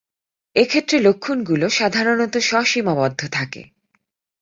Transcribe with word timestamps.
এক্ষেত্রে 0.55 0.97
লক্ষণগুলো 0.99 1.65
সাধারণত 1.69 2.33
স্ব-সীমাবদ্ধ 2.39 3.21
থাকে। 3.31 3.61